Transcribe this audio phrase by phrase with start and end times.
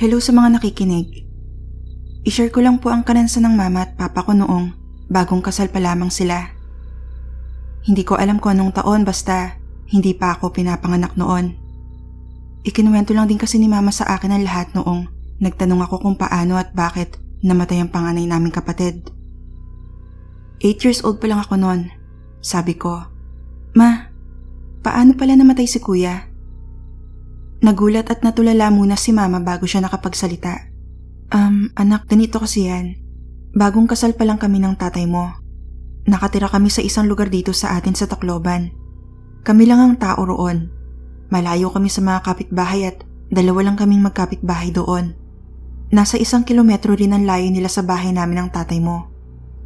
[0.00, 1.28] Hello sa mga nakikinig.
[2.24, 4.72] I-share ko lang po ang kanansa ng mama at papa ko noong
[5.12, 6.56] bagong kasal pa lamang sila.
[7.84, 9.60] Hindi ko alam kung anong taon basta
[9.92, 11.52] hindi pa ako pinapanganak noon.
[12.64, 15.04] Ikinuwento lang din kasi ni mama sa akin ang lahat noong
[15.36, 19.04] nagtanong ako kung paano at bakit namatay ang panganay naming kapatid.
[20.64, 21.92] 8 years old pa lang ako noon.
[22.40, 23.04] Sabi ko,
[23.76, 24.08] Ma,
[24.80, 26.29] paano pala namatay si kuya?
[27.60, 30.72] Nagulat at natulala muna si mama bago siya nakapagsalita.
[31.28, 32.96] Um, anak, ganito kasi yan.
[33.52, 35.28] Bagong kasal pa lang kami ng tatay mo.
[36.08, 38.72] Nakatira kami sa isang lugar dito sa atin sa Tacloban.
[39.44, 40.72] Kami lang ang tao roon.
[41.28, 45.12] Malayo kami sa mga kapitbahay at dalawa lang kaming magkapitbahay doon.
[45.92, 49.12] Nasa isang kilometro rin ang layo nila sa bahay namin ng tatay mo.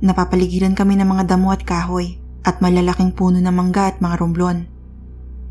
[0.03, 4.67] Napapaligiran kami ng mga damo at kahoy at malalaking puno ng mangga at mga romblon.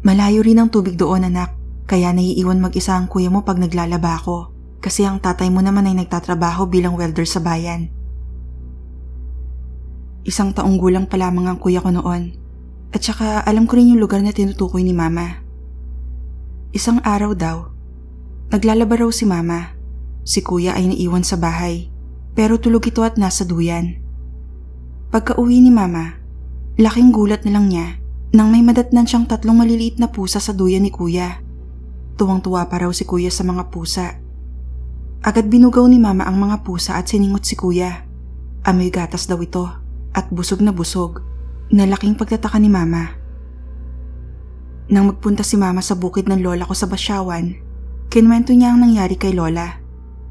[0.04, 4.54] Malayo rin ang tubig doon anak, kaya naiiwan mag-isa ang kuya mo pag naglalaba ako
[4.80, 7.92] kasi ang tatay mo naman ay nagtatrabaho bilang welder sa bayan.
[10.24, 12.36] Isang taong gulang pa lamang ang kuya ko noon
[12.96, 15.44] at saka alam ko rin yung lugar na tinutukoy ni mama.
[16.72, 17.58] Isang araw daw,
[18.50, 19.76] naglalaba raw si mama.
[20.24, 21.92] Si kuya ay naiwan sa bahay
[22.34, 24.00] pero tulog ito at nasa duyan.
[25.12, 26.18] Pagka uwi ni mama,
[26.80, 28.02] laking gulat na lang niya
[28.34, 31.43] nang may madatnan siyang tatlong maliliit na pusa sa duyan ni kuya.
[32.14, 34.22] Tuwang-tuwa pa raw si kuya sa mga pusa.
[35.24, 38.06] Agad binugaw ni mama ang mga pusa at siningot si kuya.
[38.64, 39.66] Amoy gatas daw ito
[40.14, 41.24] at busog na busog.
[41.74, 43.18] Nalaking pagtataka ni mama.
[44.94, 47.56] Nang magpunta si mama sa bukid ng lola ko sa Basyawan,
[48.12, 49.80] kinwento niya ang nangyari kay lola.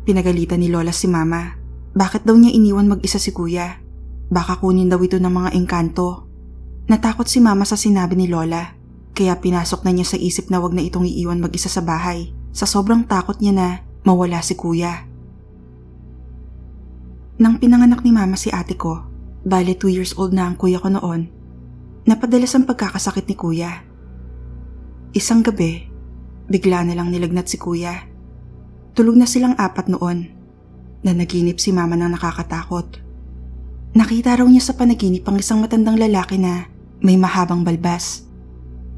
[0.07, 1.57] Pinagalitan ni lola si mama.
[1.93, 3.81] Bakit daw niya iniwan mag-isa si kuya?
[4.33, 6.29] Baka kunin daw ito ng mga engkanto.
[6.89, 8.75] Natakot si mama sa sinabi ni Lola,
[9.13, 12.65] kaya pinasok na niya sa isip na wag na itong iiwan mag-isa sa bahay sa
[12.65, 13.69] sobrang takot niya na
[14.05, 15.09] mawala si kuya.
[17.41, 19.05] Nang pinanganak ni mama si ate ko,
[19.43, 21.29] bale 2 years old na ang kuya ko noon,
[22.09, 23.71] napadalas ang pagkakasakit ni kuya.
[25.13, 25.89] Isang gabi,
[26.49, 28.09] bigla na lang nilagnat si kuya.
[28.93, 30.29] Tulog na silang apat noon
[31.03, 33.01] na naginip si mama ng nakakatakot.
[33.93, 36.69] Nakita raw niya sa panaginip ang isang matandang lalaki na
[37.05, 38.25] may mahabang balbas.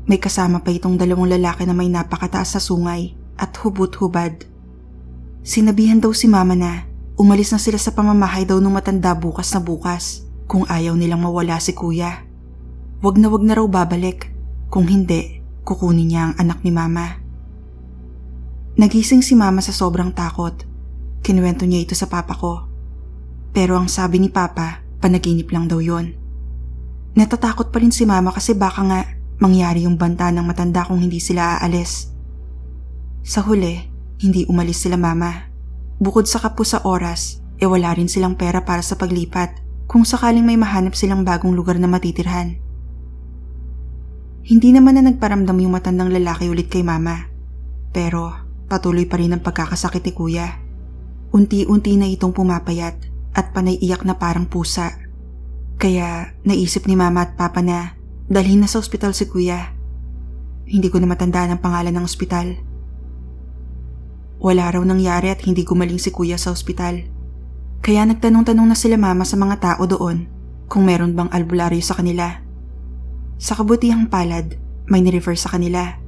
[0.04, 4.44] May kasama pa itong dalawang lalaki na may napakataas sa sungay at hubot-hubad.
[5.44, 6.84] Sinabihan daw si mama na
[7.16, 11.56] umalis na sila sa pamamahay daw ng matanda bukas na bukas kung ayaw nilang mawala
[11.60, 12.24] si kuya.
[13.00, 14.32] Wag na wag na raw babalik,
[14.72, 17.20] kung hindi, kukunin niya ang anak ni mama.
[18.80, 20.56] Nagising si mama sa sobrang takot.
[21.24, 22.68] Kinuwento niya ito sa papa ko.
[23.54, 26.16] Pero ang sabi ni papa, Panaginip lang daw yon.
[27.12, 29.00] Natatakot pa rin si mama kasi baka nga
[29.38, 32.14] mangyari yung banta ng matanda kung hindi sila aalis.
[33.24, 33.80] Sa huli,
[34.20, 35.50] hindi umalis sila mama.
[35.98, 40.44] Bukod sa kapo sa oras, e wala rin silang pera para sa paglipat kung sakaling
[40.44, 42.58] may mahanap silang bagong lugar na matitirhan.
[44.44, 47.32] Hindi naman na nagparamdam yung matandang lalaki ulit kay mama.
[47.96, 48.28] Pero
[48.68, 50.60] patuloy pa rin ang pagkakasakit ni kuya.
[51.32, 52.96] Unti-unti na itong pumapayat
[53.32, 55.00] at panay iyak na parang pusa.
[55.80, 57.96] Kaya naisip ni mama at papa na
[58.30, 59.72] dalhin na sa ospital si kuya.
[60.64, 62.56] Hindi ko na matandaan ang pangalan ng ospital.
[64.40, 67.04] Wala raw nangyari at hindi gumaling si kuya sa ospital.
[67.84, 70.24] Kaya nagtanong-tanong na sila mama sa mga tao doon
[70.72, 72.40] kung meron bang albularyo sa kanila.
[73.36, 74.56] Sa kabutihang palad,
[74.88, 76.00] may nirefer sa kanila.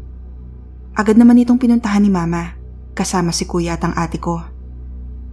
[0.97, 2.57] Agad naman itong pinuntahan ni mama,
[2.97, 4.41] kasama si kuya at ang ate ko.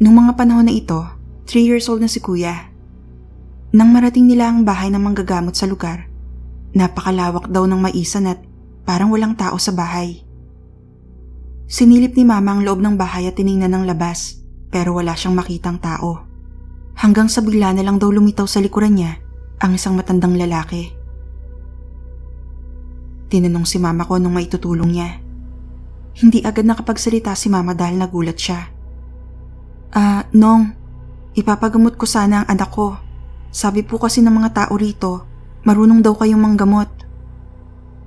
[0.04, 1.00] Nung mga panahon na ito,
[1.48, 2.72] 3 years old na si kuya.
[3.72, 6.12] Nang marating nila ang bahay ng manggagamot sa lugar,
[6.74, 8.42] napakalawak daw ng maisan at
[8.84, 10.26] parang walang tao sa bahay.
[11.70, 15.80] Sinilip ni mama ang loob ng bahay at tiningnan ng labas pero wala siyang makitang
[15.80, 16.26] tao.
[16.94, 19.18] Hanggang sa bigla na lang daw lumitaw sa likuran niya
[19.62, 20.94] ang isang matandang lalaki.
[23.30, 25.10] Tinanong si mama ko nung maitutulong niya.
[26.14, 28.70] Hindi agad nakapagsalita si mama dahil nagulat siya.
[29.94, 30.84] Ah, uh, Nong,
[31.34, 32.94] Ipapagamot ko sana ang anak ko.
[33.50, 35.26] Sabi po kasi ng mga tao rito,
[35.64, 36.92] marunong daw kayong manggamot.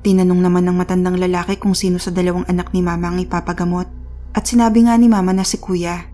[0.05, 3.89] Tinanong naman ng matandang lalaki kung sino sa dalawang anak ni mama ang ipapagamot
[4.37, 6.13] at sinabi nga ni mama na si kuya.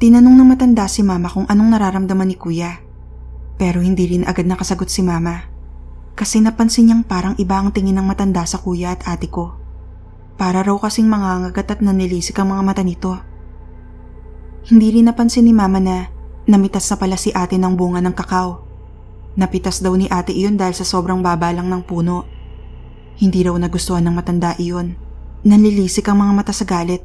[0.00, 2.80] Tinanong ng matanda si mama kung anong nararamdaman ni kuya.
[3.60, 5.44] Pero hindi rin agad nakasagot si mama.
[6.16, 9.54] Kasi napansin niyang parang iba ang tingin ng matanda sa kuya at ate ko.
[10.38, 13.18] Para raw kasing mangangagat at nanilisik ang mga mata nito.
[14.70, 16.08] Hindi rin napansin ni mama na
[16.46, 18.67] namitas na pala si ate ng bunga ng kakao.
[19.36, 22.24] Napitas daw ni ate iyon dahil sa sobrang baba lang ng puno.
[23.18, 24.94] Hindi raw nagustuhan ng matanda iyon.
[25.44, 27.04] Nanlilisik ang mga mata sa galit.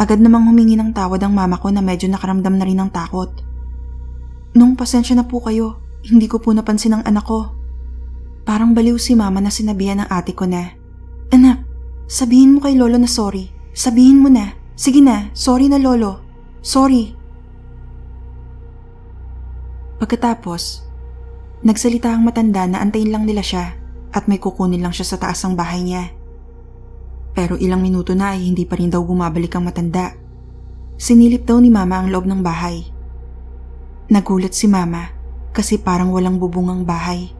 [0.00, 3.30] Agad namang humingi ng tawad ang mama ko na medyo nakaramdam na rin ng takot.
[4.56, 5.78] Nung pasensya na po kayo,
[6.08, 7.52] hindi ko po napansin ang anak ko.
[8.48, 10.80] Parang baliw si mama na sinabihan ng ate ko na,
[11.30, 11.62] Anak,
[12.10, 13.54] sabihin mo kay lolo na sorry.
[13.70, 14.50] Sabihin mo na.
[14.74, 16.18] Sige na, sorry na lolo.
[16.58, 17.14] Sorry.
[20.02, 20.89] Pagkatapos,
[21.60, 23.76] nagsalita ang matanda na antayin lang nila siya
[24.10, 26.10] at may kukunin lang siya sa taas ng bahay niya.
[27.36, 30.16] Pero ilang minuto na ay hindi pa rin daw bumabalik ang matanda.
[31.00, 32.84] Sinilip daw ni mama ang loob ng bahay.
[34.10, 35.14] Nagulat si mama
[35.54, 37.30] kasi parang walang bubungang bahay.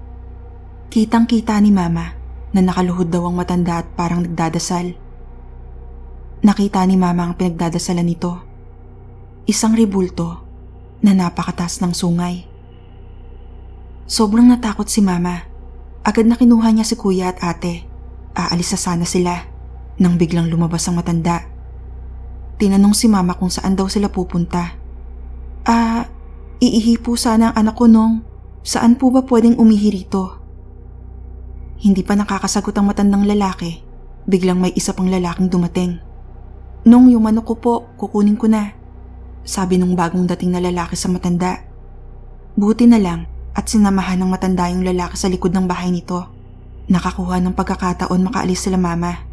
[0.90, 2.14] Kitang kita ni mama
[2.50, 4.94] na nakaluhod daw ang matanda at parang nagdadasal.
[6.40, 8.32] Nakita ni mama ang pinagdadasalan nito.
[9.44, 10.40] Isang ribulto
[11.04, 12.49] na napakatas ng sungay.
[14.10, 15.46] Sobrang natakot si mama.
[16.02, 17.86] Agad na kinuha niya si kuya at ate.
[18.34, 19.46] Aalis na sana sila
[20.02, 21.46] nang biglang lumabas ang matanda.
[22.58, 24.74] Tinanong si mama kung saan daw sila pupunta.
[25.62, 26.10] Ah,
[26.58, 28.26] iihi po sana ang anak ko nung
[28.66, 30.42] saan po ba pwedeng umihi rito?
[31.78, 33.78] Hindi pa nakakasagot ang matandang lalaki.
[34.26, 36.02] Biglang may isa pang lalaking dumating.
[36.82, 38.74] Nung yung manok ko po, kukunin ko na.
[39.46, 41.62] Sabi nung bagong dating na lalaki sa matanda.
[42.58, 46.26] Buti na lang at sinamahan ng matanda yung lalaki sa likod ng bahay nito.
[46.90, 49.26] Nakakuha ng pagkakataon makaalis sila mama.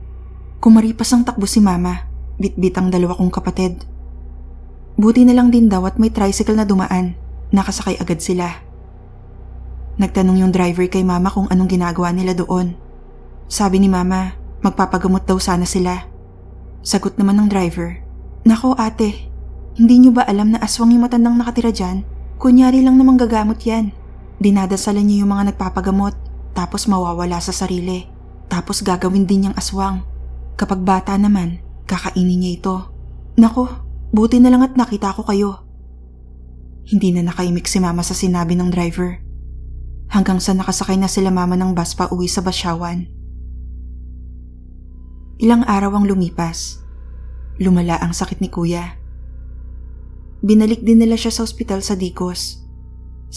[0.61, 2.05] Kumaripas ang takbo si mama,
[2.37, 3.81] bitbit ang dalawa kong kapatid.
[4.97, 7.13] Buti na lang din daw at may tricycle na dumaan,
[7.53, 8.49] nakasakay agad sila.
[9.97, 12.77] Nagtanong yung driver kay mama kung anong ginagawa nila doon.
[13.49, 16.05] Sabi ni mama, magpapagamot daw sana sila.
[16.85, 18.01] Sagot naman ng driver,
[18.45, 19.27] Nako ate,
[19.77, 22.05] hindi niyo ba alam na aswang yung matandang nakatira dyan?
[22.37, 23.96] Kunyari lang namang gagamot yan.
[24.37, 26.13] Dinadasalan niya yung mga nagpapagamot,
[26.53, 28.05] tapos mawawala sa sarili.
[28.47, 30.05] Tapos gagawin din niyang aswang.
[30.57, 32.75] Kapag bata naman, kakainin niya ito.
[33.37, 33.69] Nako,
[34.13, 35.65] buti na lang at nakita ko kayo.
[36.87, 39.19] Hindi na nakaimik si mama sa sinabi ng driver.
[40.07, 43.05] Hanggang sa nakasakay na sila mama ng bus pa uwi sa Basyawan.
[45.37, 46.81] Ilang araw ang lumipas.
[47.61, 48.97] Lumala ang sakit ni kuya.
[50.41, 52.66] Binalik din nila siya sa ospital sa Dicos.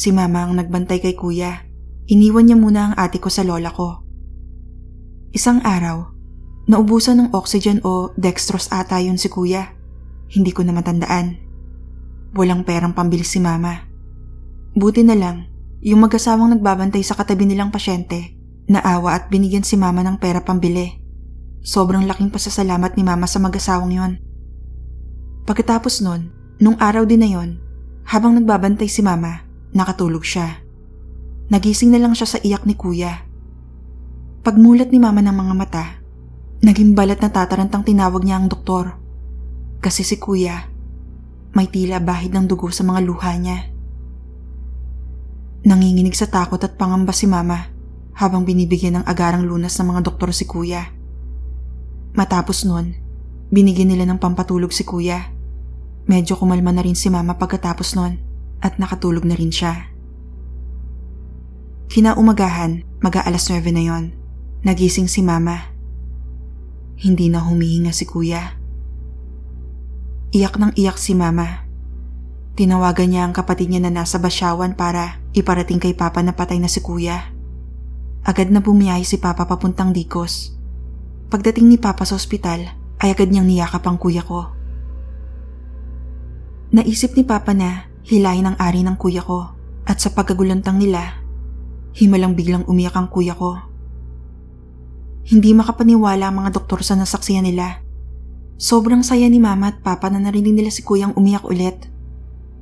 [0.00, 1.68] Si mama ang nagbantay kay kuya.
[2.08, 4.00] Iniwan niya muna ang ate ko sa lola ko.
[5.36, 6.20] Isang araw,
[6.70, 9.74] Naubusan ng oxygen o dextrose ata yun si kuya.
[10.30, 11.34] Hindi ko na matandaan.
[12.30, 13.90] Walang perang pambili si mama.
[14.78, 15.50] Buti na lang,
[15.82, 18.38] yung mag-asawang nagbabantay sa katabi nilang pasyente,
[18.70, 20.94] naawa at binigyan si mama ng pera pambili.
[21.66, 24.12] Sobrang laking pasasalamat ni mama sa mag-asawang yon.
[25.50, 26.30] Pagkatapos nun,
[26.62, 27.58] nung araw din na yon,
[28.06, 29.42] habang nagbabantay si mama,
[29.76, 30.62] nakatulog siya.
[31.50, 33.26] Nagising na lang siya sa iyak ni kuya.
[34.40, 35.84] Pagmulat ni mama ng mga mata,
[36.60, 38.92] Naging balat na tatarantang tinawag niya ang doktor.
[39.80, 40.68] Kasi si kuya,
[41.56, 43.72] may tila bahid ng dugo sa mga luha niya.
[45.64, 47.72] Nanginginig sa takot at pangamba si mama
[48.12, 50.84] habang binibigyan ng agarang lunas ng mga doktor si kuya.
[52.12, 52.92] Matapos nun,
[53.48, 55.32] binigyan nila ng pampatulog si kuya.
[56.12, 58.29] Medyo kumalma na rin si mama pagkatapos nun
[58.60, 59.88] at nakatulog na rin siya.
[61.90, 64.04] Kinaumagahan, mag-aalas 9 na yon.
[64.62, 65.70] Nagising si mama
[67.00, 68.60] hindi na humihinga si kuya.
[70.36, 71.64] Iyak ng iyak si mama.
[72.54, 76.68] Tinawagan niya ang kapatid niya na nasa basyawan para iparating kay papa na patay na
[76.68, 77.32] si kuya.
[78.20, 80.60] Agad na bumiyahe si papa papuntang Dikos.
[81.32, 82.68] Pagdating ni papa sa ospital,
[83.00, 84.52] ay agad niyang niyakap ang kuya ko.
[86.70, 89.52] Naisip ni papa na hilahin ang ari ng kuya ko
[89.84, 91.20] at sa pagkagulantang nila,
[91.96, 93.58] himalang biglang umiyak ang kuya ko.
[95.26, 97.82] Hindi makapaniwala ang mga doktor sa nasaksiyan nila.
[98.60, 101.88] Sobrang saya ni mama at papa na narinig nila si kuyang umiyak ulit.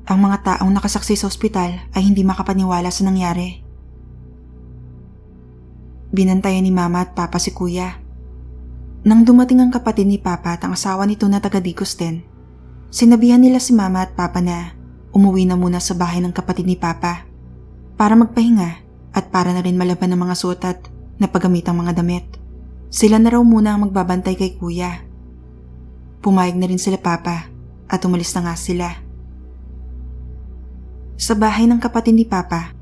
[0.09, 3.61] Ang mga taong nakasaksi sa ospital ay hindi makapaniwala sa nangyari.
[6.09, 8.01] Binantayan ni mama at papa si kuya.
[9.05, 12.25] Nang dumating ang kapatid ni papa at ang asawa nito na taga Dicos din,
[12.89, 14.78] sinabihan nila si mama at papa na
[15.13, 17.25] umuwi na muna sa bahay ng kapatid ni papa
[17.99, 20.79] para magpahinga at para na rin malaban ng mga suot at
[21.19, 22.27] napagamitang mga damit.
[22.89, 25.05] Sila na raw muna ang magbabantay kay kuya.
[26.25, 27.51] Pumayag na rin sila papa
[27.89, 28.89] at umalis na nga sila.
[31.19, 32.73] Sa bahay ng kapatid ni papa,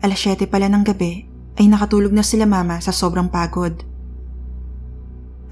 [0.00, 1.26] alas 7 pala ng gabi
[1.60, 3.74] ay nakatulog na sila mama sa sobrang pagod.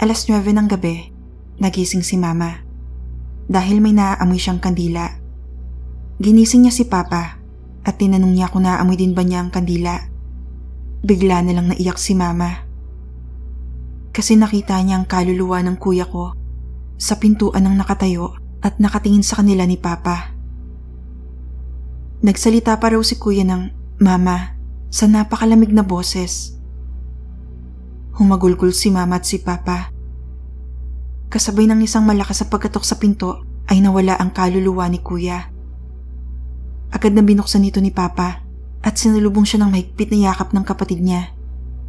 [0.00, 1.12] Alas 9 ng gabi,
[1.60, 2.64] nagising si mama
[3.50, 5.19] dahil may naaamoy siyang kandila.
[6.20, 7.40] Ginising niya si papa
[7.80, 10.04] at tinanong niya kung naaamoy din ba niya ang kandila.
[11.00, 12.70] Bigla na lang naiyak si mama
[14.10, 16.34] kasi nakita niya ang kaluluwa ng kuya ko
[17.00, 20.36] sa pintuan ng nakatayo at nakatingin sa kanila ni Papa.
[22.20, 23.72] Nagsalita pa raw si Kuya ng
[24.04, 24.52] Mama
[24.92, 26.52] sa napakalamig na boses.
[28.20, 29.88] Humagulgol si Mama at si Papa.
[31.32, 33.40] Kasabay ng isang malakas sa pagkatok sa pinto
[33.72, 35.48] ay nawala ang kaluluwa ni Kuya.
[36.90, 38.42] Agad na binuksan nito ni Papa
[38.82, 41.30] at sinalubong siya ng mahigpit na yakap ng kapatid niya.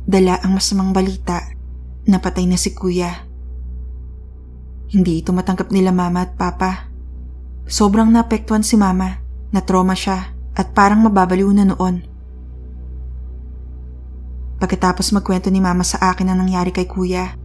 [0.06, 1.46] Dala ang masamang balita
[2.06, 3.30] na patay na si Kuya.
[4.92, 6.92] Hindi ito matanggap nila mama at papa.
[7.64, 12.04] Sobrang naapektuhan si mama, na trauma siya at parang mababaliw na noon.
[14.60, 17.40] Pagkatapos magkwento ni mama sa akin ang nangyari kay kuya,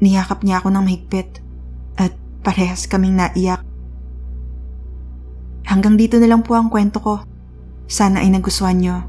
[0.00, 1.44] niyakap niya ako ng mahigpit
[2.00, 3.67] at parehas kaming naiyak.
[5.68, 7.14] Hanggang dito na lang po ang kwento ko.
[7.84, 9.04] Sana ay nagustuhan niyo.